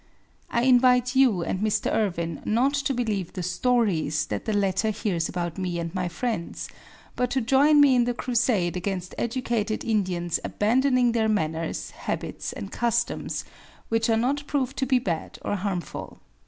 [0.49, 1.93] I invite you and Mr.
[1.93, 6.67] Irwin not to believe the "stories" that the latter hears about me and my friends,
[7.15, 12.71] but to join me in the crusade against educated Indians abandoning their manners, habits and
[12.71, 13.45] customs
[13.89, 16.17] which are not proved to be bad or harmful.